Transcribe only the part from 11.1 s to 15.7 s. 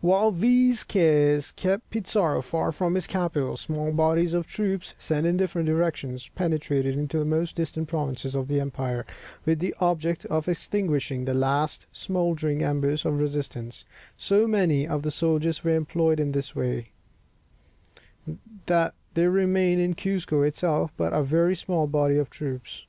the last smouldering embers of resistance; so many of the soldiers